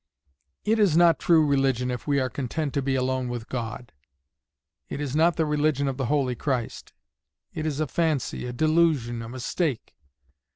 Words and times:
"It 0.65 0.79
is 0.79 0.97
not 0.97 1.19
true 1.19 1.45
religion 1.45 1.91
if 1.91 2.07
we 2.07 2.19
are 2.19 2.27
content 2.27 2.73
to 2.73 2.81
be 2.81 2.95
alone 2.95 3.27
with 3.29 3.47
God; 3.49 3.91
it 4.89 4.99
is 4.99 5.15
not 5.15 5.35
the 5.35 5.45
religion 5.45 5.87
of 5.87 5.97
the 5.97 6.07
holy 6.07 6.33
Christ; 6.33 6.91
it 7.53 7.67
is 7.67 7.79
a 7.79 7.85
fancy, 7.85 8.47
a 8.47 8.51
delusion, 8.51 9.21
a 9.21 9.29
mistake. 9.29 9.95